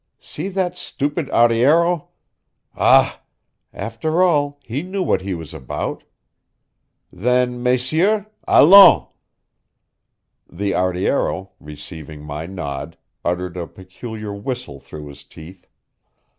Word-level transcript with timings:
See 0.19 0.47
that 0.47 0.75
stupid 0.75 1.29
arriero! 1.31 2.07
Ah! 2.75 3.21
After 3.71 4.23
all, 4.23 4.59
he 4.63 4.81
knew 4.81 5.03
what 5.03 5.21
he 5.21 5.35
was 5.35 5.53
about. 5.53 6.03
Then, 7.13 7.61
messieurs 7.61 8.25
allons!" 8.47 9.09
The 10.49 10.73
arriero, 10.73 11.51
receiving 11.59 12.23
my 12.23 12.47
nod 12.47 12.97
uttered 13.23 13.55
a 13.55 13.67
peculiar 13.67 14.33
whistle 14.33 14.79
through 14.79 15.05
his 15.05 15.23
teeth. 15.23 15.67